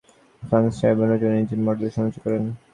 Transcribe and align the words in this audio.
তিনি 0.03 0.49
ফ্র্যাঙ্ক 0.49 0.67
শুমানের 0.77 1.19
সৌর 1.21 1.39
ইঞ্জিন 1.39 1.61
মডেলের 1.65 1.93
সমালোচনা 1.95 2.23
করেন। 2.25 2.43